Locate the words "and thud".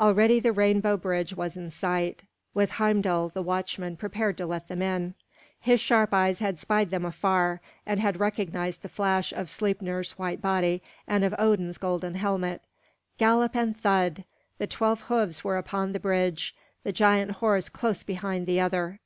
13.54-14.24